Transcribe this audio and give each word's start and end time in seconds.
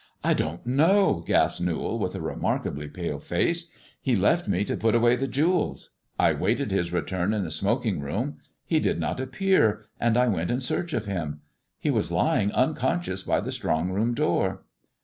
"I 0.23 0.33
don't 0.33 0.65
know," 0.65 1.23
gasped 1.27 1.61
Newall, 1.61 1.99
with 1.99 2.15
a 2.15 2.21
remarkably 2.21 2.87
pale 2.87 3.19
face; 3.19 3.69
he 4.01 4.15
left 4.15 4.47
me 4.47 4.65
to 4.65 4.75
put 4.75 4.95
away 4.95 5.15
the 5.15 5.27
jewels. 5.27 5.91
I 6.17 6.33
waited 6.33 6.71
his 6.71 6.91
return 6.91 7.35
in 7.35 7.43
the 7.43 7.51
smoking 7.51 7.99
room. 7.99 8.37
He 8.65 8.79
did 8.79 8.99
not 8.99 9.19
appear, 9.19 9.85
and 9.99 10.17
I 10.17 10.25
went 10.27 10.49
in 10.49 10.59
search 10.59 10.93
of 10.93 11.05
him. 11.05 11.41
He 11.77 11.91
was 11.91 12.11
lying 12.11 12.51
unconscious 12.53 13.21
by 13.21 13.41
the 13.41 13.51
strong 13.51 13.91
room 13.91 14.15
door." 14.15 14.63